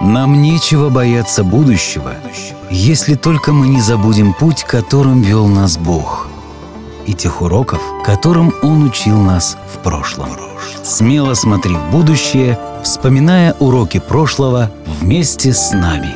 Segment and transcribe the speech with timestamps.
[0.00, 2.14] Нам нечего бояться будущего,
[2.70, 6.28] если только мы не забудем путь, которым вел нас Бог,
[7.06, 10.28] и тех уроков, которым Он учил нас в прошлом.
[10.84, 14.70] Смело смотри в будущее, вспоминая уроки прошлого
[15.00, 16.14] вместе с нами.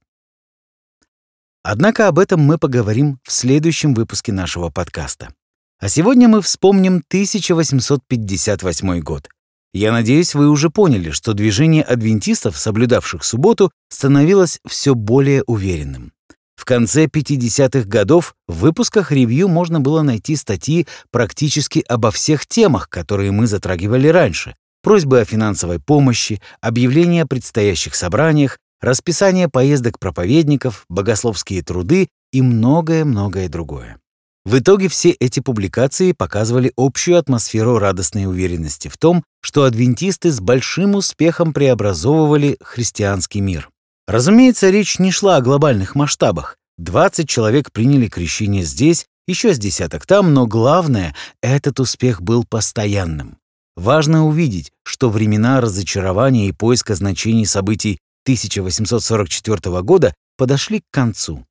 [1.63, 5.33] Однако об этом мы поговорим в следующем выпуске нашего подкаста.
[5.79, 9.29] А сегодня мы вспомним 1858 год.
[9.73, 16.11] Я надеюсь, вы уже поняли, что движение адвентистов, соблюдавших субботу, становилось все более уверенным.
[16.55, 22.89] В конце 50-х годов в выпусках ревью можно было найти статьи практически обо всех темах,
[22.89, 24.55] которые мы затрагивали раньше.
[24.81, 33.49] Просьбы о финансовой помощи, объявления о предстоящих собраниях, расписание поездок проповедников, богословские труды и многое-многое
[33.49, 33.99] другое.
[34.45, 40.39] В итоге все эти публикации показывали общую атмосферу радостной уверенности в том, что адвентисты с
[40.39, 43.69] большим успехом преобразовывали христианский мир.
[44.07, 46.57] Разумеется, речь не шла о глобальных масштабах.
[46.77, 53.37] 20 человек приняли крещение здесь, еще с десяток там, но главное, этот успех был постоянным.
[53.75, 61.45] Важно увидеть, что времена разочарования и поиска значений событий 1844 года подошли к концу.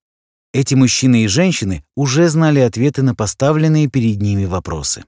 [0.53, 5.04] Эти мужчины и женщины уже знали ответы на поставленные перед ними вопросы.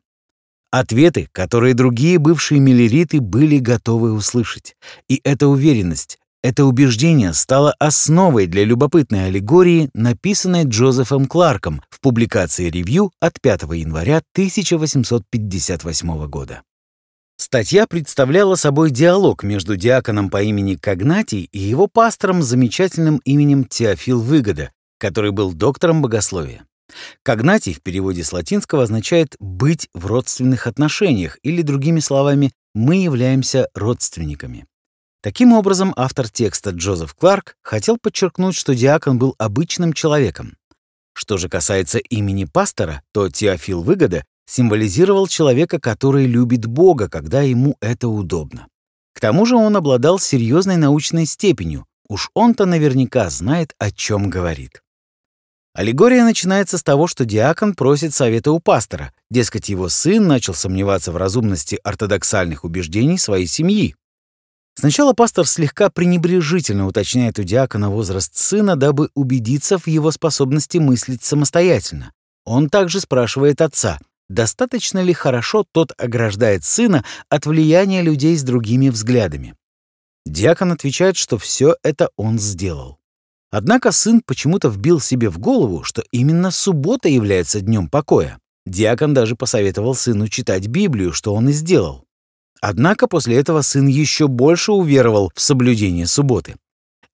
[0.71, 4.77] Ответы, которые другие бывшие миллериты были готовы услышать.
[5.09, 12.71] И эта уверенность, это убеждение стало основой для любопытной аллегории, написанной Джозефом Кларком в публикации
[12.71, 16.63] «Ревью» от 5 января 1858 года.
[17.37, 23.65] Статья представляла собой диалог между диаконом по имени Когнатий и его пастором с замечательным именем
[23.65, 26.65] Теофил Выгода, который был доктором богословия.
[27.23, 33.69] Когнатий в переводе с латинского означает «быть в родственных отношениях» или, другими словами, «мы являемся
[33.75, 34.67] родственниками».
[35.23, 40.57] Таким образом, автор текста Джозеф Кларк хотел подчеркнуть, что диакон был обычным человеком.
[41.13, 47.77] Что же касается имени пастора, то Теофил Выгода символизировал человека, который любит Бога, когда ему
[47.81, 48.67] это удобно.
[49.13, 54.81] К тому же он обладал серьезной научной степенью, уж он-то наверняка знает, о чем говорит.
[55.73, 61.13] Аллегория начинается с того, что диакон просит совета у пастора, дескать, его сын начал сомневаться
[61.13, 63.95] в разумности ортодоксальных убеждений своей семьи.
[64.75, 71.23] Сначала пастор слегка пренебрежительно уточняет у диакона возраст сына, дабы убедиться в его способности мыслить
[71.23, 72.13] самостоятельно.
[72.45, 73.99] Он также спрашивает отца,
[74.29, 79.55] достаточно ли хорошо тот ограждает сына от влияния людей с другими взглядами.
[80.27, 83.00] Диакон отвечает, что все это он сделал.
[83.51, 88.39] Однако сын почему-то вбил себе в голову, что именно суббота является днем покоя.
[88.65, 92.05] Диакон даже посоветовал сыну читать Библию, что он и сделал.
[92.61, 96.57] Однако после этого сын еще больше уверовал в соблюдение субботы.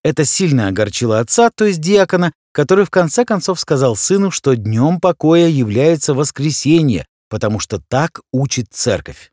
[0.02, 5.00] Это сильно огорчило отца, то есть диакона, который в конце концов сказал сыну, что днем
[5.00, 9.30] покоя является воскресенье, потому что так учит церковь.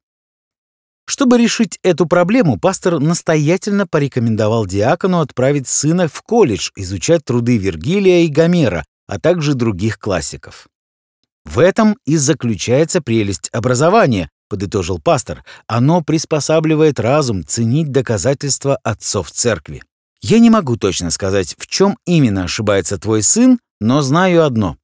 [1.13, 8.21] Чтобы решить эту проблему, пастор настоятельно порекомендовал диакону отправить сына в колледж изучать труды Вергилия
[8.21, 10.65] и Гомера, а также других классиков.
[11.45, 15.45] В этом и заключается прелесть образования, подытожил пастор.
[15.67, 19.83] Оно приспосабливает разум ценить доказательства отцов церкви.
[20.23, 24.77] Я не могу точно сказать, в чем именно ошибается твой сын, но знаю одно.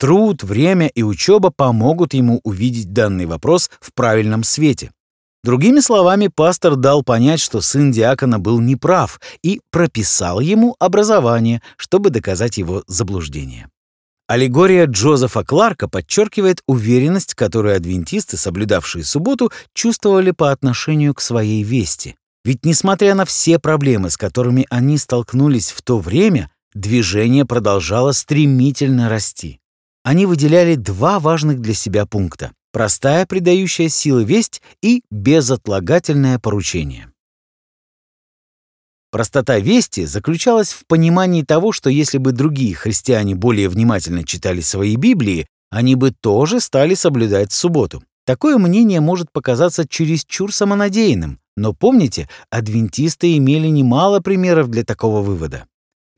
[0.00, 4.90] Труд, время и учеба помогут ему увидеть данный вопрос в правильном свете.
[5.44, 12.10] Другими словами, пастор дал понять, что сын диакона был неправ и прописал ему образование, чтобы
[12.10, 13.68] доказать его заблуждение.
[14.26, 22.16] Аллегория Джозефа Кларка подчеркивает уверенность, которую адвентисты, соблюдавшие субботу, чувствовали по отношению к своей вести.
[22.44, 29.08] Ведь несмотря на все проблемы, с которыми они столкнулись в то время, движение продолжало стремительно
[29.08, 29.60] расти.
[30.02, 37.10] Они выделяли два важных для себя пункта— простая придающая силы весть и безотлагательное поручение.
[39.10, 44.96] Простота вести заключалась в понимании того, что если бы другие христиане более внимательно читали свои
[44.96, 48.02] Библии, они бы тоже стали соблюдать субботу.
[48.26, 55.66] Такое мнение может показаться чересчур самонадеянным, но помните, адвентисты имели немало примеров для такого вывода.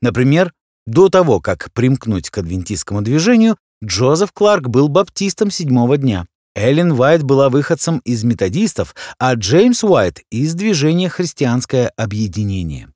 [0.01, 0.51] Например,
[0.85, 6.27] до того, как примкнуть к адвентистскому движению, Джозеф Кларк был баптистом седьмого дня.
[6.55, 12.89] Эллен Уайт была выходцем из методистов, а Джеймс Уайт— из движения «Христианское объединение».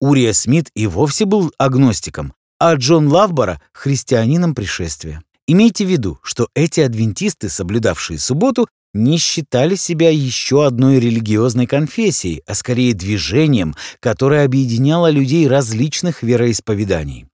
[0.00, 5.22] Урия Смит и вовсе был агностиком, а Джон Лавбора— христианином пришествия.
[5.46, 12.42] Имейте в виду, что эти адвентисты, соблюдавшие субботу, не считали себя еще одной религиозной конфессией,
[12.46, 17.26] а скорее движением, которое объединяло людей различных вероисповеданий.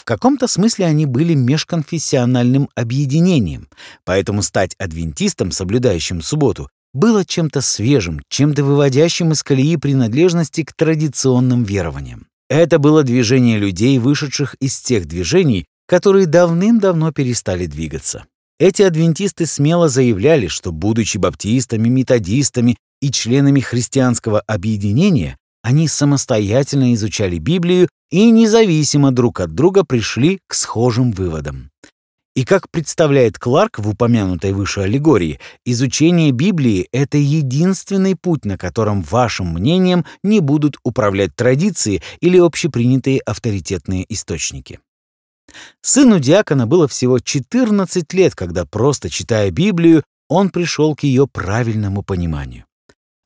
[0.00, 3.68] В каком-то смысле они были межконфессиональным объединением,
[4.06, 11.64] поэтому стать адвентистом, соблюдающим субботу, было чем-то свежим, чем-то выводящим из колеи принадлежности к традиционным
[11.64, 12.26] верованиям.
[12.48, 18.24] Это было движение людей, вышедших из тех движений, которые давным-давно перестали двигаться.
[18.58, 27.38] Эти адвентисты смело заявляли, что, будучи баптистами, методистами и членами христианского объединения, они самостоятельно изучали
[27.38, 31.70] Библию и независимо друг от друга пришли к схожим выводам.
[32.36, 39.02] И как представляет Кларк в упомянутой выше аллегории, изучение Библии— это единственный путь, на котором
[39.02, 44.78] вашим мнением не будут управлять традиции или общепринятые авторитетные источники.
[45.82, 52.04] Сыну диакона было всего 14 лет, когда, просто читая Библию, он пришел к ее правильному
[52.04, 52.64] пониманию.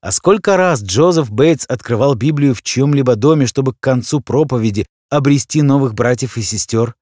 [0.05, 5.63] А сколько раз Джозеф Бейтс открывал Библию в чьем-либо доме, чтобы к концу проповеди обрести
[5.63, 6.95] новых братьев и сестер?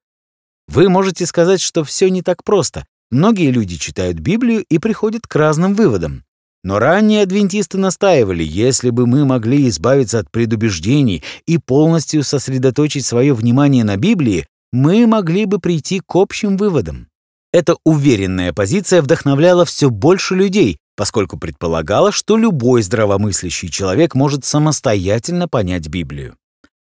[0.68, 2.86] Вы можете сказать, что все не так просто.
[3.10, 6.22] Многие люди читают Библию и приходят к разным выводам.
[6.62, 13.34] Но ранние адвентисты настаивали, если бы мы могли избавиться от предубеждений и полностью сосредоточить свое
[13.34, 17.08] внимание на Библии, мы могли бы прийти к общим выводам.
[17.52, 25.48] Эта уверенная позиция вдохновляла все больше людей, поскольку предполагала, что любой здравомыслящий человек может самостоятельно
[25.48, 26.36] понять Библию.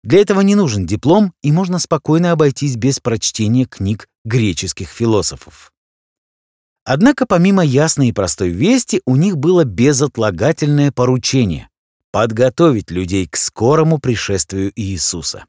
[0.03, 5.71] Для этого не нужен диплом, и можно спокойно обойтись без прочтения книг греческих философов.
[6.85, 11.69] Однако помимо ясной и простой вести, у них было безотлагательное поручение—
[12.11, 15.45] подготовить людей к скорому пришествию Иисуса.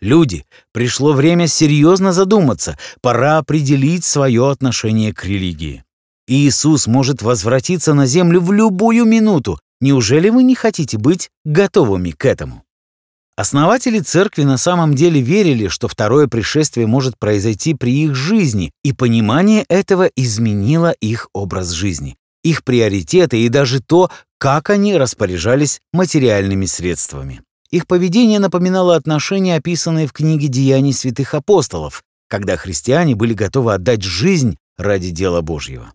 [0.00, 5.84] Люди, пришло время серьезно задуматься, пора определить свое отношение к религии.
[6.26, 9.58] Иисус может возвратиться на землю в любую минуту.
[9.80, 12.64] Неужели вы не хотите быть готовыми к этому?
[13.36, 18.92] Основатели церкви на самом деле верили, что второе пришествие может произойти при их жизни, и
[18.92, 26.66] понимание этого изменило их образ жизни, их приоритеты и даже то, как они распоряжались материальными
[26.66, 27.40] средствами.
[27.70, 34.02] Их поведение напоминало отношения, описанные в книге «Деяний святых апостолов», когда христиане были готовы отдать
[34.02, 35.92] жизнь ради дела Божьего.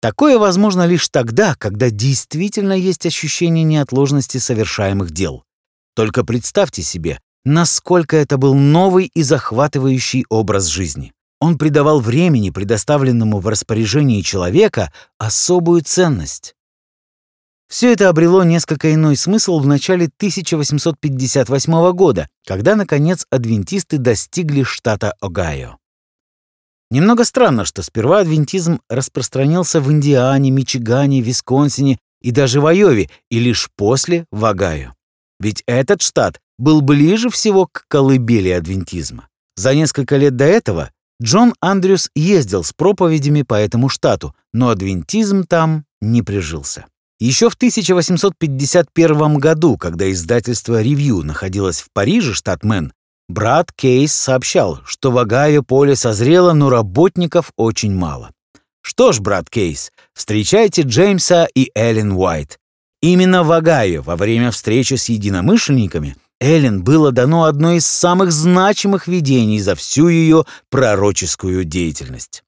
[0.00, 5.44] Такое возможно лишь тогда, когда действительно есть ощущение неотложности совершаемых дел.
[5.94, 11.12] Только представьте себе, насколько это был новый и захватывающий образ жизни.
[11.40, 16.54] Он придавал времени, предоставленному в распоряжении человека, особую ценность.
[17.68, 25.14] Все это обрело несколько иной смысл в начале 1858 года, когда, наконец, адвентисты достигли штата
[25.20, 25.78] Огайо.
[26.90, 33.38] Немного странно, что сперва адвентизм распространился в Индиане, Мичигане, Висконсине и даже в Айове, и
[33.38, 34.94] лишь после в Огайо.
[35.40, 39.28] Ведь этот штат был ближе всего к колыбели адвентизма.
[39.56, 40.90] За несколько лет до этого
[41.22, 46.86] Джон Андрюс ездил с проповедями по этому штату, но адвентизм там не прижился.
[47.18, 52.92] Еще в 1851 году, когда издательство «Ревью» находилось в Париже, штат Мэн,
[53.28, 58.30] брат Кейс сообщал, что в Огайо поле созрело, но работников очень мало.
[58.82, 62.58] Что ж, брат Кейс, встречайте Джеймса и Эллен Уайт.
[63.02, 69.08] Именно в Огайо во время встречи с единомышленниками Эллен было дано одно из самых значимых
[69.08, 72.42] видений за всю ее пророческую деятельность.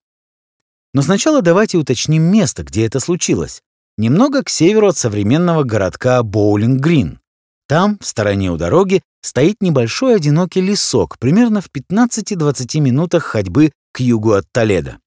[0.95, 3.63] Но сначала давайте уточним место, где это случилось
[3.99, 7.19] немного к северу от современного городка Боулинг-Грин.
[7.67, 14.01] Там, в стороне у дороги, стоит небольшой одинокий лесок, примерно в 15-20 минутах ходьбы к
[14.01, 14.99] югу от Толедо.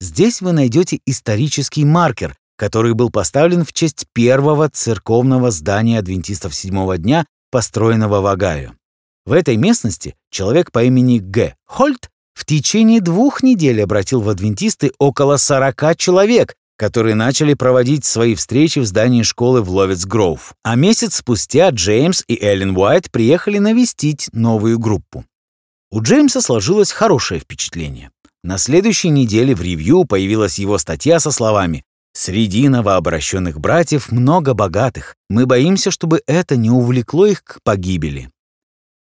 [0.00, 6.98] Здесь вы найдете исторический маркер, который был поставлен в честь первого церковного здания адвентистов седьмого
[6.98, 8.72] дня, построенного в Огайо.
[9.24, 11.54] В этой местности человек по имени Г.
[11.66, 18.34] Хольт в течение двух недель обратил в адвентисты около 40 человек, которые начали проводить свои
[18.34, 20.54] встречи в здании школы в Ловец-Гроув.
[20.62, 25.24] А месяц спустя Джеймс и Эллен Уайт приехали навестить новую группу.
[25.90, 28.10] У Джеймса сложилось хорошее впечатление.
[28.42, 35.16] На следующей неделе в ревью появилась его статья со словами «Среди новообращенных братьев много богатых.
[35.28, 38.30] Мы боимся, чтобы это не увлекло их к погибели».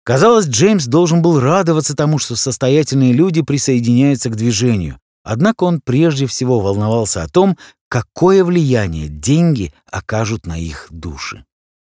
[0.04, 5.00] Казалось, Джеймс должен был радоваться тому, что состоятельные люди присоединяются к движению.
[5.30, 7.58] Однако он прежде всего волновался о том,
[7.90, 11.44] какое влияние деньги окажут на их души.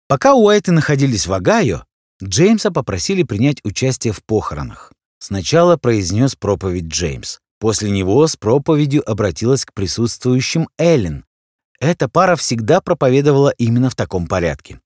[0.08, 1.84] Пока Уайты находились в Огайо,
[2.20, 4.92] Джеймса попросили принять участие в похоронах.
[5.20, 7.38] Сначала произнес проповедь Джеймс.
[7.60, 11.24] После него с проповедью обратилась к присутствующим Эллен,
[11.80, 14.80] эта пара всегда проповедовала именно в таком порядке.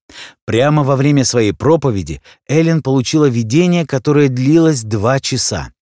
[0.46, 5.72] Прямо во время своей проповеди Эллен получила видение, которое длилось два часа.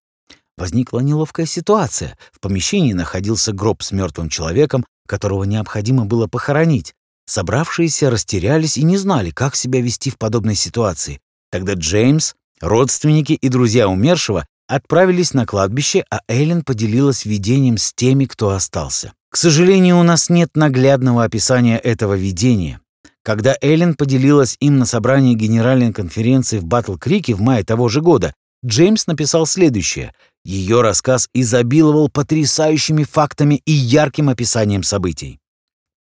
[0.57, 2.17] Возникла неловкая ситуация.
[2.33, 6.95] В помещении находился гроб с мертвым человеком, которого необходимо было похоронить.
[7.27, 11.21] Собравшиеся растерялись и не знали, как себя вести в подобной ситуации.
[11.51, 18.25] Тогда Джеймс, родственники и друзья умершего отправились на кладбище, а Эллен поделилась видением с теми,
[18.25, 19.13] кто остался.
[19.31, 22.81] К сожалению, у нас нет наглядного описания этого видения.
[23.23, 28.35] Когда Эллен поделилась им на собрании Генеральной конференции в Батл-Крике в мае того же года,
[28.65, 30.13] Джеймс написал следующее.
[30.45, 35.39] Ее рассказ изобиловал потрясающими фактами и ярким описанием событий.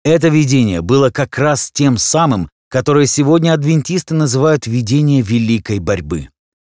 [0.04, 6.28] Это видение было как раз тем самым, которое сегодня адвентисты называют видение великой борьбы.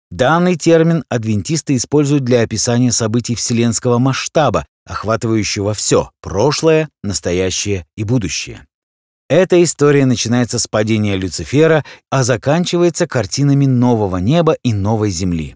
[0.09, 8.67] Данный термин адвентисты используют для описания событий вселенского масштаба, охватывающего все— прошлое, настоящее и будущее.
[9.29, 15.55] Эта история начинается с падения Люцифера, а заканчивается картинами нового неба и новой земли.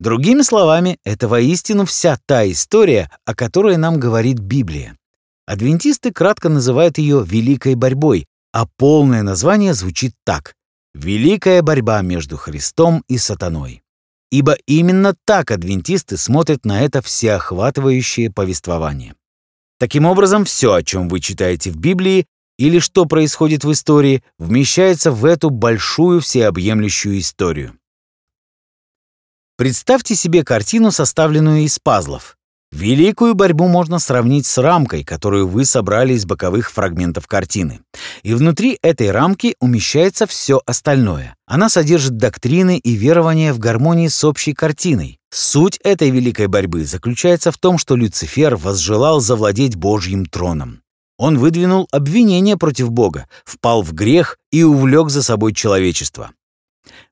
[0.00, 4.96] Другими словами, это воистину вся та история, о которой нам говорит Библия.
[5.44, 10.54] Адвентисты кратко называют ее «великой борьбой», а полное название звучит так
[10.94, 13.82] «Великая борьба между Христом и сатаной».
[14.30, 19.14] Ибо именно так адвентисты смотрят на это всеохватывающее повествование.
[19.78, 22.26] Таким образом, все, о чем вы читаете в Библии,
[22.58, 27.77] или что происходит в истории, вмещается в эту большую всеобъемлющую историю.
[29.58, 32.36] Представьте себе картину, составленную из пазлов.
[32.70, 37.80] Великую борьбу можно сравнить с рамкой, которую вы собрали из боковых фрагментов картины.
[38.22, 41.34] И внутри этой рамки умещается все остальное.
[41.44, 45.18] Она содержит доктрины и верования в гармонии с общей картиной.
[45.34, 50.82] Суть этой великой борьбы заключается в том, что Люцифер возжелал завладеть Божьим троном.
[51.16, 56.30] Он выдвинул обвинение против Бога, впал в грех и увлек за собой человечество.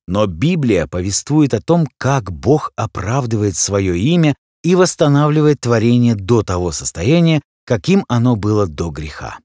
[0.07, 6.73] Но Библия повествует о том, как Бог оправдывает свое имя и восстанавливает творение до того
[6.73, 9.39] состояния, каким оно было до греха.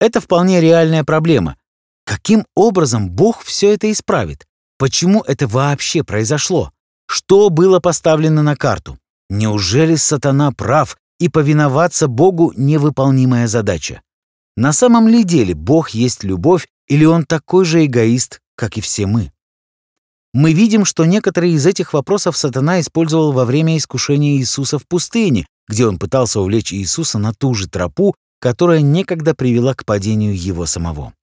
[0.00, 1.56] Это вполне реальная проблема.
[2.04, 4.46] Каким образом Бог все это исправит?
[4.78, 6.70] Почему это вообще произошло?
[7.06, 8.98] Что было поставлено на карту?
[9.28, 14.02] Неужели сатана прав и повиноваться Богу невыполнимая задача?
[14.56, 19.06] На самом ли деле Бог есть любовь или он такой же эгоист, как и все
[19.06, 19.30] мы?
[20.36, 25.46] мы видим, что некоторые из этих вопросов сатана использовал во время искушения Иисуса в пустыне,
[25.66, 30.66] где он пытался увлечь Иисуса на ту же тропу, которая некогда привела к падению его
[30.66, 31.14] самого.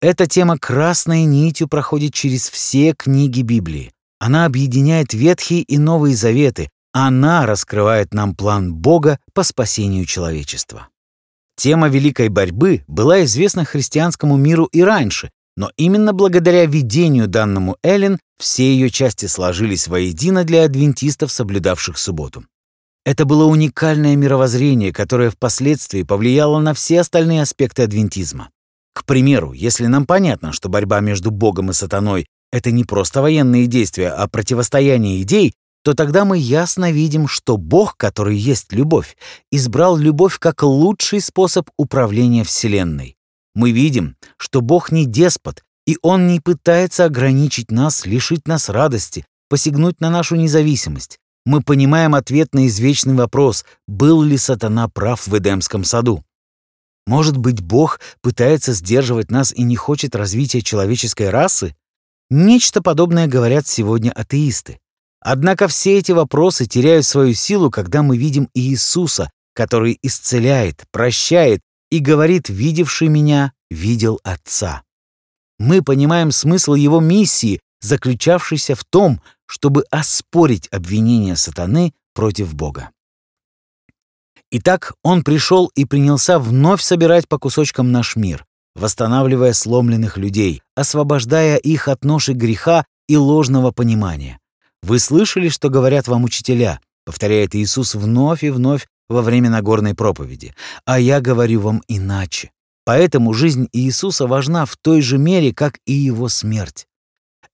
[0.00, 3.90] Эта тема красной нитью проходит через все книги Библии.
[4.20, 10.86] Она объединяет Ветхие и Новые Заветы, она раскрывает нам план Бога по спасению человечества.
[11.56, 18.18] Тема великой борьбы была известна христианскому миру и раньше, но именно благодаря видению данному Эллен
[18.38, 22.44] все ее части сложились воедино для адвентистов, соблюдавших субботу.
[23.04, 28.50] Это было уникальное мировоззрение, которое впоследствии повлияло на все остальные аспекты адвентизма.
[28.94, 33.66] К примеру, если нам понятно, что борьба между Богом и сатаной— это не просто военные
[33.66, 39.16] действия, а противостояние идей, то тогда мы ясно видим, что Бог, который есть любовь,
[39.50, 43.13] избрал любовь как лучший способ управления Вселенной.
[43.54, 49.24] Мы видим, что Бог не деспот, и Он не пытается ограничить нас, лишить нас радости,
[49.48, 51.18] посягнуть на нашу независимость.
[51.46, 56.24] Мы понимаем ответ на извечный вопрос, был ли сатана прав в Эдемском саду.
[57.06, 61.76] Может быть, Бог пытается сдерживать нас и не хочет развития человеческой расы?
[62.30, 64.80] Нечто подобное говорят сегодня атеисты.
[65.20, 71.60] Однако все эти вопросы теряют свою силу, когда мы видим Иисуса, который исцеляет, прощает
[71.94, 74.82] и говорит «видевший меня, видел Отца».
[75.60, 82.90] Мы понимаем смысл его миссии, заключавшийся в том, чтобы оспорить обвинение сатаны против Бога.
[84.50, 91.58] Итак, он пришел и принялся вновь собирать по кусочкам наш мир, восстанавливая сломленных людей, освобождая
[91.58, 94.40] их от ноши греха и ложного понимания.
[94.82, 100.54] Вы слышали, что говорят вам учителя, повторяет Иисус вновь и вновь во время Нагорной проповеди,
[100.84, 102.50] а я говорю вам иначе.
[102.84, 106.86] Поэтому жизнь Иисуса важна в той же мере, как и его смерть.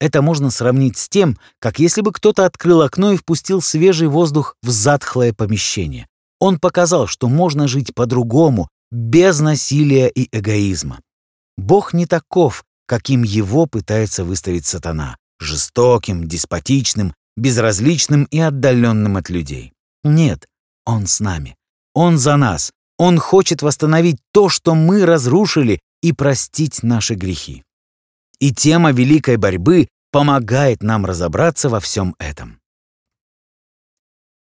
[0.01, 4.57] Это можно сравнить с тем, как если бы кто-то открыл окно и впустил свежий воздух
[4.63, 6.09] в затхлое помещение.
[6.41, 11.01] Он показал, что можно жить по-другому, без насилия и эгоизма.
[11.57, 19.73] Бог не таков, каким его пытается выставить сатана, жестоким, деспотичным, безразличным и отдаленным от людей.
[20.03, 20.47] Нет,
[20.91, 21.55] Он с нами.
[21.95, 22.73] Он за нас.
[22.99, 27.63] Он хочет восстановить то, что мы разрушили, и простить наши грехи.
[28.41, 32.59] И тема великой борьбы помогает нам разобраться во всем этом.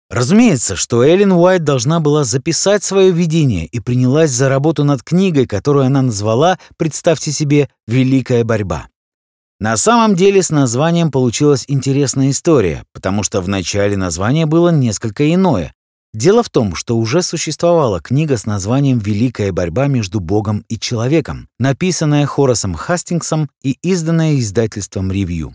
[0.08, 5.46] Разумеется, что Эллен Уайт должна была записать свое видение и принялась за работу над книгой,
[5.46, 8.86] которую она назвала, представьте себе, «Великая борьба».
[9.58, 15.32] На самом деле с названием получилась интересная история, потому что в начале название было несколько
[15.32, 15.72] иное.
[16.16, 21.50] Дело в том, что уже существовала книга с названием «Великая борьба между Богом и человеком»,
[21.58, 25.54] написанная Хорасом Хастингсом и изданная издательством «Ревью».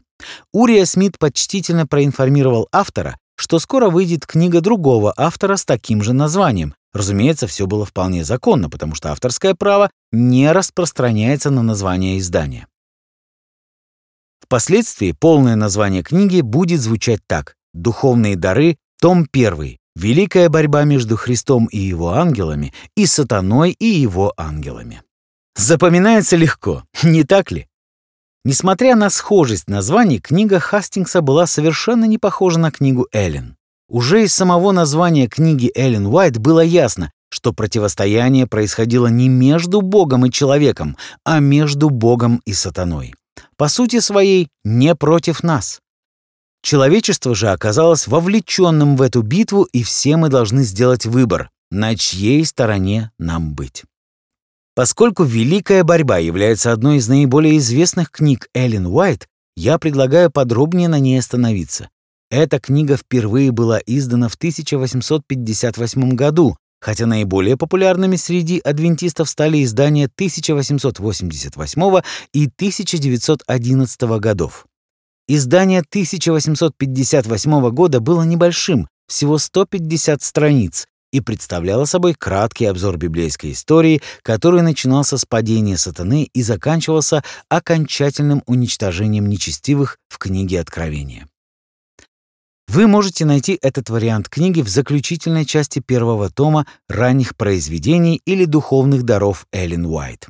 [0.53, 6.75] Урия Смит почтительно проинформировал автора, что скоро выйдет книга другого автора с таким же названием.
[6.93, 12.67] Разумеется, все было вполне законно, потому что авторское право не распространяется на название издания.
[14.39, 21.65] Впоследствии полное название книги будет звучать так «Духовные дары», том 1, «Великая борьба между Христом
[21.65, 25.01] и его ангелами и сатаной и его ангелами».
[25.55, 27.67] Запоминается легко, не так ли?
[28.43, 33.55] Несмотря на схожесть названий, книга Хастингса была совершенно не похожа на книгу Эллен.
[33.87, 40.25] Уже из самого названия книги Эллен Уайт было ясно, что противостояние происходило не между Богом
[40.25, 43.13] и человеком, а между Богом и сатаной.
[43.57, 45.79] По сути своей, не против нас.
[46.61, 52.45] Человечество же оказалось вовлеченным в эту битву, и все мы должны сделать выбор, на чьей
[52.45, 53.83] стороне нам быть.
[54.75, 60.99] Поскольку «Великая борьба» является одной из наиболее известных книг Эллен Уайт, я предлагаю подробнее на
[60.99, 61.89] ней остановиться.
[62.29, 70.05] Эта книга впервые была издана в 1858 году, хотя наиболее популярными среди адвентистов стали издания
[70.05, 72.01] 1888
[72.33, 74.65] и 1911 годов.
[75.33, 84.01] Издание 1858 года было небольшим, всего 150 страниц, и представляла собой краткий обзор библейской истории,
[84.23, 91.29] который начинался с падения сатаны и заканчивался окончательным уничтожением нечестивых в книге Откровения.
[92.67, 99.03] Вы можете найти этот вариант книги в заключительной части первого тома ранних произведений или духовных
[99.03, 100.27] даров Эллен Уайт.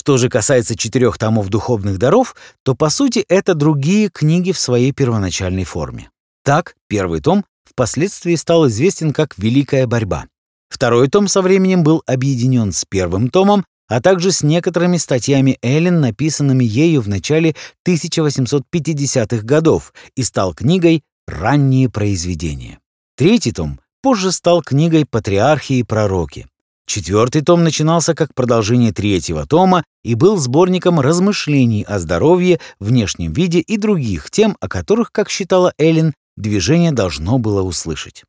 [0.00, 2.34] Что же касается четырех томов духовных даров,
[2.64, 6.08] то по сути это другие книги в своей первоначальной форме.
[6.42, 10.24] Так, первый том впоследствии стал известен как «Великая борьба».
[10.70, 16.00] Второй том со временем был объединен с первым томом, а также с некоторыми статьями Эллен,
[16.00, 17.54] написанными ею в начале
[17.86, 22.78] 1850-х годов, и стал книгой «Ранние произведения».
[23.18, 26.46] Третий том позже стал книгой «Патриархи и пророки».
[26.90, 33.60] Четвертый том начинался как продолжение третьего тома и был сборником размышлений о здоровье, внешнем виде
[33.60, 38.24] и других тем, о которых, как считала Эллен, движение должно было услышать.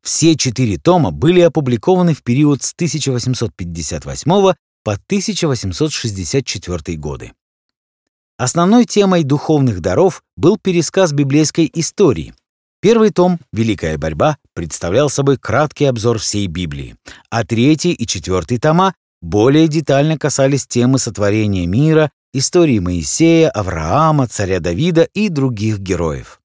[0.00, 7.32] Все четыре тома были опубликованы в период с 1858 по 1864 годы.
[8.38, 12.32] Основной темой духовных даров был пересказ библейской истории.
[12.80, 16.96] Первый том «Великая борьба» представлял собой краткий обзор всей Библии,
[17.30, 24.58] а третий и четвертый тома более детально касались темы сотворения мира, истории Моисея, Авраама, царя
[24.58, 26.40] Давида и других героев.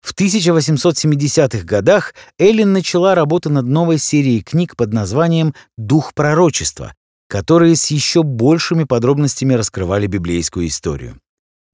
[0.00, 6.94] В 1870-х годах Эллен начала работу над новой серией книг под названием «Дух пророчества»,
[7.28, 11.18] которые с еще большими подробностями раскрывали библейскую историю.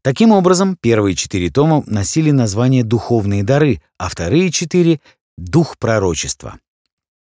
[0.03, 5.01] Таким образом, первые четыре тома носили название «Духовные дары», а вторые четыре—
[5.37, 6.59] «Дух пророчества».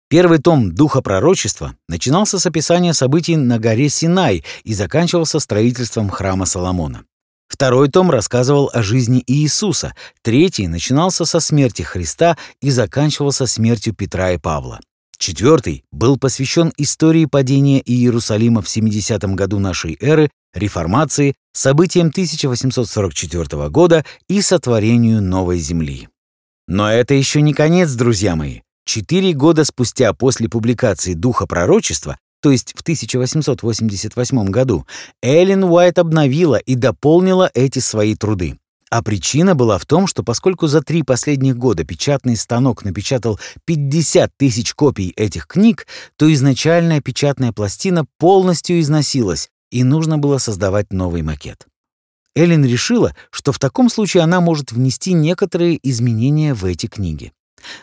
[0.09, 6.45] Первый том «Духа пророчества» начинался с описания событий на горе Синай и заканчивался строительством храма
[6.45, 7.05] Соломона.
[7.47, 14.31] Второй том рассказывал о жизни Иисуса, третий начинался со смерти Христа и заканчивался смертью Петра
[14.31, 14.79] и Павла.
[15.17, 24.03] Четвертый был посвящен истории падения Иерусалима в 70 году нашей эры, реформации, событиям 1844 года
[24.27, 26.09] и сотворению новой земли.
[26.73, 28.62] Но это еще не конец, друзья мои.
[28.83, 34.88] Четыре года спустя после публикации «Духа пророчества», то есть в 1888 году,
[35.21, 38.57] Эллен Уайт обновила и дополнила эти свои труды.
[38.89, 44.31] А причина была в том, что поскольку за три последних года печатный станок напечатал 50
[44.36, 51.21] тысяч копий этих книг, то изначальная печатная пластина полностью износилась, и нужно было создавать новый
[51.21, 51.67] макет.
[52.35, 57.31] Эллен решила, что в таком случае она может внести некоторые изменения в эти книги.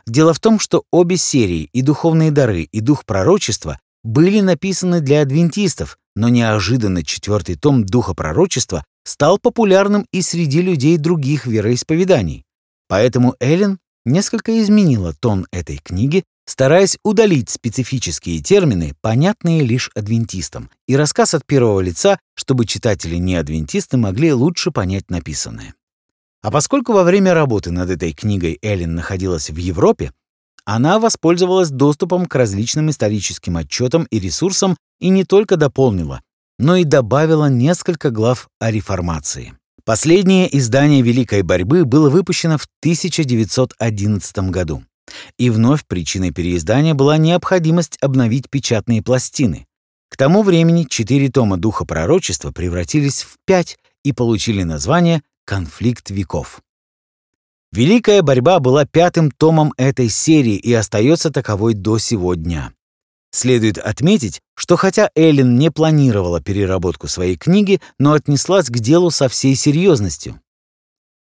[0.06, 5.22] Дело в том, что обе серии, и «Духовные дары», и «Дух пророчества», были написаны для
[5.22, 12.44] адвентистов, но неожиданно четвертый том «Духа пророчества» стал популярным и среди людей других вероисповеданий.
[12.88, 20.96] Поэтому Эллен несколько изменила тон этой книги, стараясь удалить специфические термины, понятные лишь адвентистам, и
[20.96, 25.74] рассказ от первого лица, чтобы читатели-не-адвентисты могли лучше понять написанное.
[26.42, 30.12] А поскольку во время работы над этой книгой Эллен находилась в Европе,
[30.64, 36.20] она воспользовалась доступом к различным историческим отчетам и ресурсам и не только дополнила,
[36.58, 39.54] но и добавила несколько глав о реформации.
[39.84, 44.82] Последнее издание «Великой борьбы» было выпущено в 1911 году.
[45.38, 49.66] И вновь причиной переиздания была необходимость обновить печатные пластины.
[50.09, 56.61] К тому времени четыре тома Духа пророчества превратились в пять и получили название «Конфликт веков».
[57.72, 62.72] Великая борьба была пятым томом этой серии и остается таковой до сего дня.
[63.30, 69.28] Следует отметить, что хотя Эллен не планировала переработку своей книги, но отнеслась к делу со
[69.28, 70.40] всей серьезностью.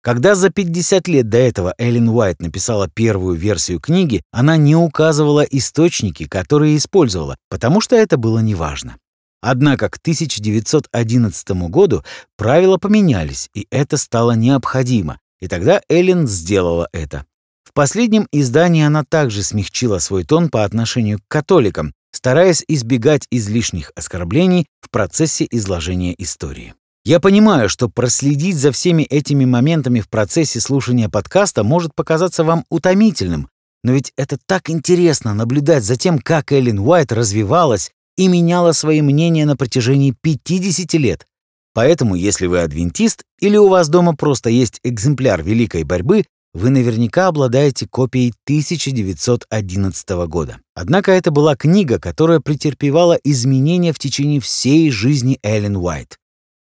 [0.04, 5.40] Когда за 50 лет до этого Эллен Уайт написала первую версию книги, она не указывала
[5.40, 8.98] источники, которые использовала, потому что это было неважно.
[9.40, 12.04] Однако к 1911 году
[12.36, 17.24] правила поменялись, и это стало необходимо, и тогда Эллен сделала это.
[17.64, 23.90] В последнем издании она также смягчила свой тон по отношению к католикам, стараясь избегать излишних
[23.96, 26.74] оскорблений в процессе изложения истории.
[27.06, 32.64] Я понимаю, что проследить за всеми этими моментами в процессе слушания подкаста может показаться вам
[32.70, 33.50] утомительным,
[33.82, 39.02] но ведь это так интересно наблюдать за тем, как Эллен Уайт развивалась и меняла свои
[39.02, 41.26] мнения на протяжении 50 лет.
[41.74, 47.26] Поэтому, если вы адвентист или у вас дома просто есть экземпляр Великой борьбы, вы наверняка
[47.26, 50.58] обладаете копией 1911 года.
[50.74, 56.16] Однако это была книга, которая претерпевала изменения в течение всей жизни Эллен Уайт.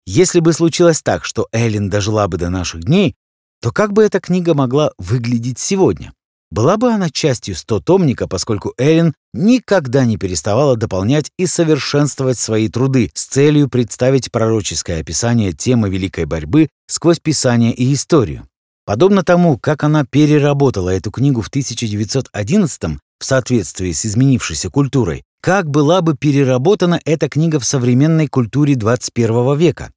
[0.05, 3.15] Если бы случилось так, что Эллен дожила бы до наших дней,
[3.61, 6.13] то как бы эта книга могла выглядеть сегодня?
[6.51, 13.09] Была бы она частью стотомника, поскольку Эллен никогда не переставала дополнять и совершенствовать свои труды
[13.15, 18.47] с целью представить пророческое описание темы Великой борьбы сквозь Писание и историю.
[18.85, 25.69] Подобно тому, как она переработала эту книгу в 1911 в соответствии с изменившейся культурой, как
[25.69, 29.91] была бы переработана эта книга в современной культуре 21 века.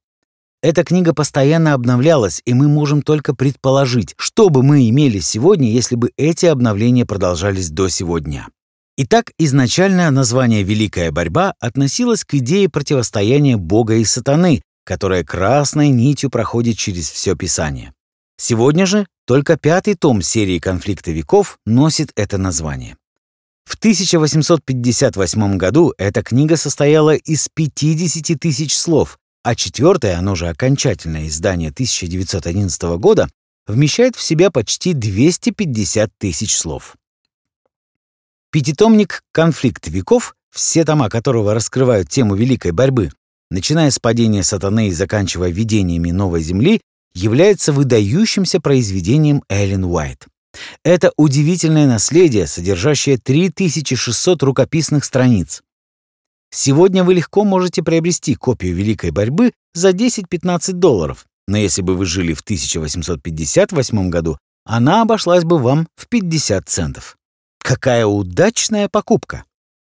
[0.61, 5.95] Эта книга постоянно обновлялась, и мы можем только предположить, что бы мы имели сегодня, если
[5.95, 8.47] бы эти обновления продолжались до сегодня.
[8.97, 16.29] Итак, изначальное название «Великая борьба» относилось к идее противостояния Бога и сатаны, которая красной нитью
[16.29, 17.93] проходит через все Писание.
[18.35, 22.97] Сегодня же только пятый том серии «Конфликта веков» носит это название.
[23.63, 31.27] В 1858 году эта книга состояла из 50 тысяч слов, а четвертое, оно же окончательное
[31.27, 33.29] издание 1911 года,
[33.67, 36.95] вмещает в себя почти 250 тысяч слов.
[38.51, 43.11] Пятитомник «Конфликт веков», все тома которого раскрывают тему Великой борьбы,
[43.51, 46.81] начиная с падения сатаны и заканчивая видениями новой земли,
[47.13, 50.27] является выдающимся произведением Эллен Уайт.
[50.83, 55.61] Это удивительное наследие, содержащее 3600 рукописных страниц.
[56.51, 62.05] Сегодня вы легко можете приобрести копию «Великой борьбы» за 10-15 долларов, но если бы вы
[62.05, 67.17] жили в 1858 году, она обошлась бы вам в 50 центов.
[67.59, 69.43] Какая удачная покупка!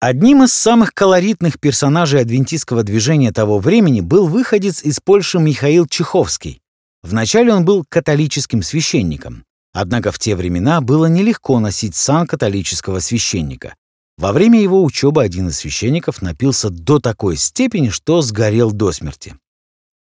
[0.01, 6.61] Одним из самых колоритных персонажей адвентистского движения того времени был выходец из Польши Михаил Чеховский.
[7.03, 13.75] Вначале он был католическим священником, однако в те времена было нелегко носить сан католического священника.
[14.19, 19.37] Во время его учебы один из священников напился до такой степени, что сгорел до смерти.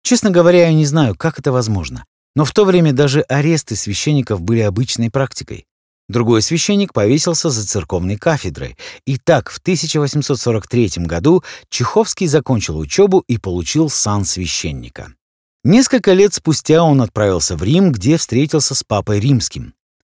[0.03, 2.05] Честно говоря, я не знаю, как это возможно,
[2.35, 5.65] но в то время даже аресты священников были обычной практикой.
[6.07, 8.77] Другой священник повесился за церковной кафедрой.
[9.05, 15.13] И так в 1843 году Чеховский закончил учебу и получил сан священника.
[15.65, 19.73] Несколько лет спустя он отправился в Рим, где встретился с папой римским.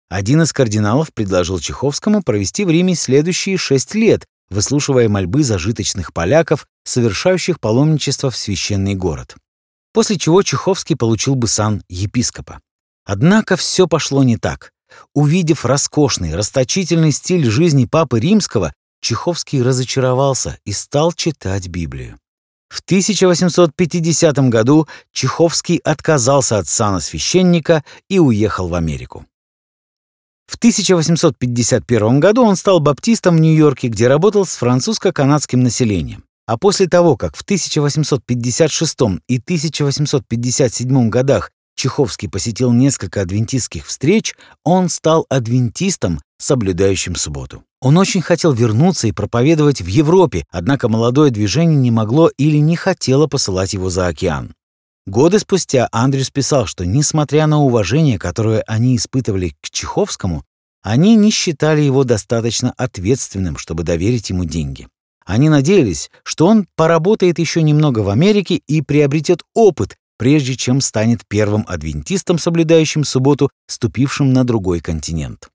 [0.10, 6.66] Один из кардиналов предложил Чеховскому провести в Риме следующие шесть лет, выслушивая мольбы зажиточных поляков,
[6.86, 9.36] совершающих паломничество в священный город.
[9.94, 12.62] После чего Чеховский получил бы сан епископа.
[13.06, 14.72] Однако все пошло не так.
[15.14, 22.18] Увидев роскошный, расточительный стиль жизни Папы Римского, Чеховский разочаровался и стал читать Библию.
[22.70, 29.26] В 1850 году Чеховский отказался от сана священника и уехал в Америку.
[30.48, 36.24] В 1851 году он стал баптистом в Нью-Йорке, где работал с французско-канадским населением.
[36.48, 38.96] А после того, как в 1856
[39.28, 44.34] и 1857 годах Чеховский посетил несколько адвентистских встреч,
[44.64, 47.64] он стал адвентистом, соблюдающим субботу.
[47.80, 52.76] Он очень хотел вернуться и проповедовать в Европе, однако молодое движение не могло или не
[52.76, 54.54] хотело посылать его за океан.
[55.08, 60.44] Годы спустя Андрюс писал, что, несмотря на уважение, которое они испытывали к Чеховскому,
[60.84, 64.90] они не считали его достаточно ответственным, чтобы доверить ему деньги.
[65.26, 71.22] Они надеялись, что он поработает еще немного в Америке и приобретет опыт, прежде чем станет
[71.30, 75.50] первым адвентистом, соблюдающим субботу, ступившим на другой континент.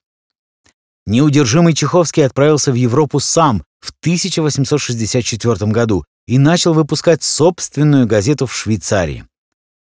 [1.05, 8.55] Неудержимый Чеховский отправился в Европу сам в 1864 году и начал выпускать собственную газету в
[8.55, 9.27] Швейцарии.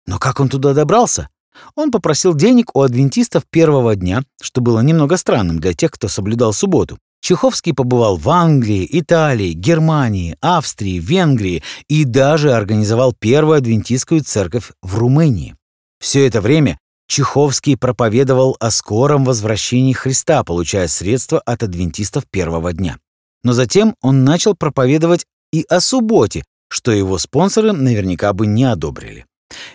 [0.06, 1.28] Но как он туда добрался?
[1.74, 6.52] Он попросил денег у адвентистов первого дня, что было немного странным для тех, кто соблюдал
[6.52, 6.98] субботу.
[7.20, 14.98] Чеховский побывал в Англии, Италии, Германии, Австрии, Венгрии и даже организовал первую адвентистскую церковь в
[14.98, 15.54] Румынии.
[16.00, 22.98] Все это время Чеховский проповедовал о скором возвращении Христа, получая средства от адвентистов первого дня.
[23.44, 29.26] Но затем он начал проповедовать и о субботе, что его спонсоры наверняка бы не одобрили.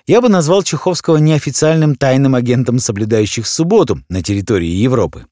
[0.06, 5.26] Я бы назвал Чеховского неофициальным тайным агентом, соблюдающих субботу на территории Европы.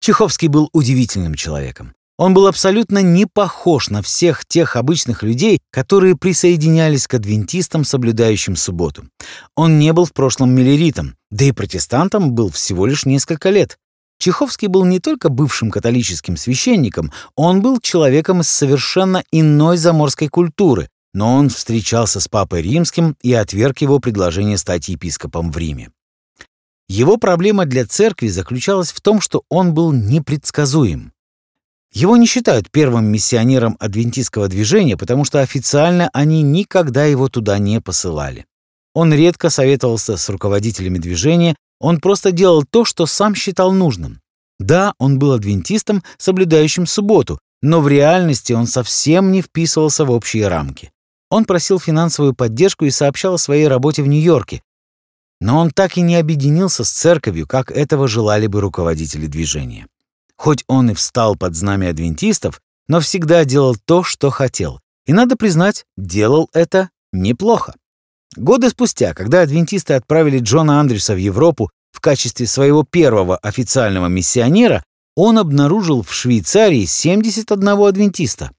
[0.00, 1.94] Чеховский был удивительным человеком.
[2.16, 8.54] Он был абсолютно не похож на всех тех обычных людей, которые присоединялись к адвентистам, соблюдающим
[8.54, 9.04] субботу.
[9.56, 13.78] Он не был в прошлом миллеритом, да и протестантом был всего лишь несколько лет.
[14.18, 20.88] Чеховский был не только бывшим католическим священником, он был человеком из совершенно иной заморской культуры,
[21.14, 25.90] но он встречался с папой римским и отверг его предложение стать епископом в Риме.
[26.88, 31.12] Его проблема для церкви заключалась в том, что он был непредсказуем.
[31.92, 37.80] Его не считают первым миссионером адвентистского движения, потому что официально они никогда его туда не
[37.80, 38.44] посылали.
[38.92, 44.20] Он редко советовался с руководителями движения, он просто делал то, что сам считал нужным.
[44.58, 50.48] Да, он был адвентистом, соблюдающим субботу, но в реальности он совсем не вписывался в общие
[50.48, 50.90] рамки.
[51.30, 54.62] Он просил финансовую поддержку и сообщал о своей работе в Нью-Йорке,
[55.40, 59.86] но он так и не объединился с церковью, как этого желали бы руководители движения.
[60.36, 64.80] Хоть он и встал под знамя адвентистов, но всегда делал то, что хотел.
[65.06, 67.74] И, надо признать, делал это неплохо.
[68.36, 74.82] Годы спустя, когда адвентисты отправили Джона Андрюса в Европу в качестве своего первого официального миссионера,
[75.14, 78.50] он обнаружил в Швейцарии 71 адвентиста.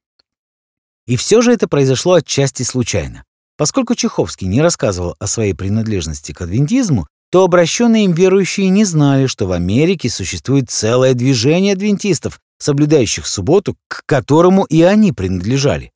[1.08, 3.24] И все же это произошло отчасти случайно.
[3.58, 9.28] Поскольку Чеховский не рассказывал о своей принадлежности к адвентизму, то обращенные им верующие не знали,
[9.28, 15.92] что в Америке существует целое движение адвентистов, соблюдающих субботу, к которому и они принадлежали.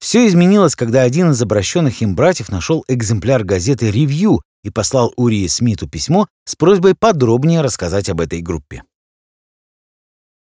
[0.00, 5.46] Все изменилось, когда один из обращенных им братьев нашел экземпляр газеты «Ревью» и послал Урии
[5.46, 8.82] Смиту письмо с просьбой подробнее рассказать об этой группе.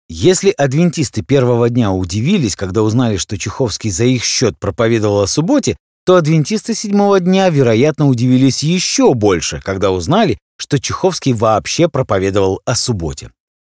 [0.07, 5.77] Если адвентисты первого дня удивились, когда узнали, что Чеховский за их счет проповедовал о субботе,
[6.05, 12.75] то адвентисты седьмого дня, вероятно, удивились еще больше, когда узнали, что Чеховский вообще проповедовал о
[12.75, 13.31] субботе.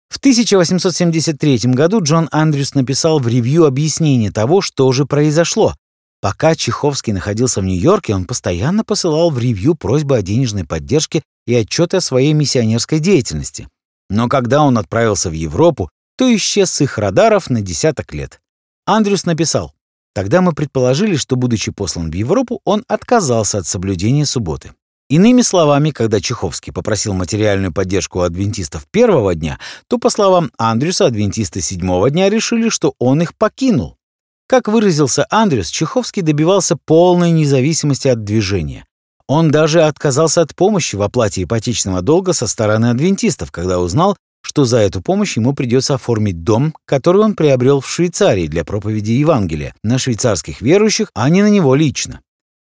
[0.08, 5.74] В 1873 году Джон Андрюс написал в ревью объяснение того, что же произошло.
[6.20, 11.54] Пока Чеховский находился в Нью-Йорке, он постоянно посылал в ревью просьбы о денежной поддержке и
[11.54, 13.68] отчеты о своей миссионерской деятельности.
[14.10, 15.88] Но когда он отправился в Европу,
[16.20, 18.42] то исчез с их радаров на десяток лет.
[18.84, 19.72] Андрюс написал,
[20.12, 24.74] Тогда мы предположили, что, будучи послан в Европу, он отказался от соблюдения субботы.
[25.08, 31.06] Иными словами, когда Чеховский попросил материальную поддержку у адвентистов первого дня, то, по словам Андрюса,
[31.06, 33.96] адвентисты седьмого дня решили, что он их покинул.
[34.46, 38.84] Как выразился Андрюс, Чеховский добивался полной независимости от движения.
[39.26, 44.18] Он даже отказался от помощи в оплате ипотечного долга со стороны адвентистов, когда узнал,
[44.50, 49.12] что за эту помощь ему придется оформить дом, который он приобрел в Швейцарии для проповеди
[49.12, 52.20] Евангелия на швейцарских верующих, а не на него лично.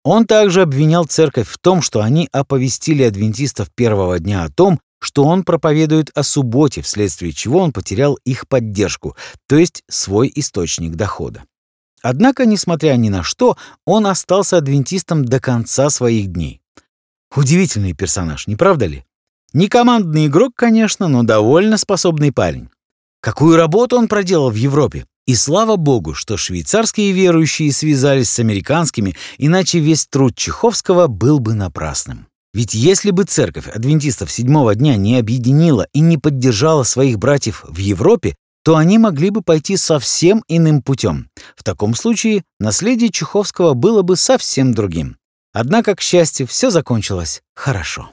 [0.03, 5.23] Он также обвинял церковь в том, что они оповестили адвентистов первого дня о том, что
[5.25, 9.15] он проповедует о субботе, вследствие чего он потерял их поддержку,
[9.47, 11.43] то есть свой источник дохода.
[12.01, 16.59] Однако, несмотря ни на что, он остался адвентистом до конца своих дней.
[17.35, 19.05] Удивительный персонаж, не правда ли?
[19.53, 22.69] Не командный игрок, конечно, но довольно способный парень.
[23.21, 25.05] Какую работу он проделал в Европе?
[25.25, 31.53] И слава богу, что швейцарские верующие связались с американскими, иначе весь труд Чеховского был бы
[31.53, 32.27] напрасным.
[32.53, 37.77] Ведь если бы церковь адвентистов седьмого дня не объединила и не поддержала своих братьев в
[37.77, 41.29] Европе, то они могли бы пойти совсем иным путем.
[41.55, 45.17] В таком случае наследие Чеховского было бы совсем другим.
[45.53, 48.11] Однако, к счастью, все закончилось хорошо.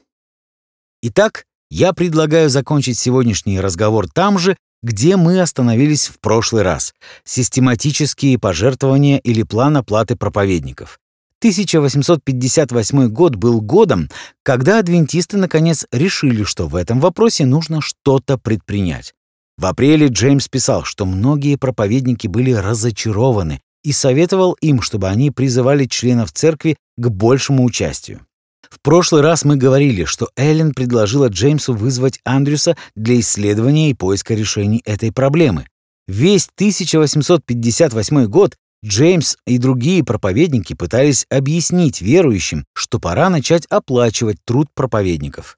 [1.06, 6.94] Итак, я предлагаю закончить сегодняшний разговор там же, где мы остановились в прошлый раз.
[7.24, 10.98] Систематические пожертвования или план оплаты проповедников.
[11.40, 14.08] 1858 год был годом,
[14.42, 19.12] когда адвентисты наконец решили, что в этом вопросе нужно что-то предпринять.
[19.58, 25.84] В апреле Джеймс писал, что многие проповедники были разочарованы и советовал им, чтобы они призывали
[25.84, 28.22] членов церкви к большему участию.
[28.70, 34.34] В прошлый раз мы говорили, что Эллен предложила Джеймсу вызвать Андрюса для исследования и поиска
[34.34, 35.66] решений этой проблемы.
[36.06, 44.68] Весь 1858 год Джеймс и другие проповедники пытались объяснить верующим, что пора начать оплачивать труд
[44.74, 45.56] проповедников.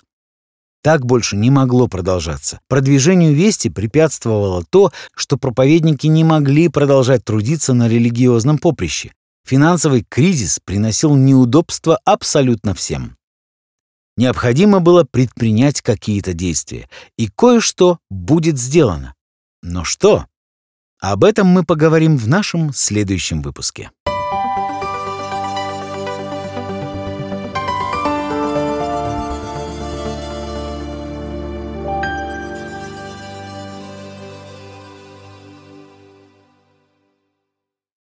[0.81, 2.61] Так больше не могло продолжаться.
[2.69, 9.11] Продвижению вести препятствовало то, что проповедники не могли продолжать трудиться на религиозном поприще.
[9.47, 13.17] Финансовый кризис приносил неудобства абсолютно всем.
[14.17, 19.15] Необходимо было предпринять какие-то действия, и кое-что будет сделано.
[19.63, 20.27] Но что?
[21.01, 23.93] Об этом мы поговорим в нашем следующем выпуске.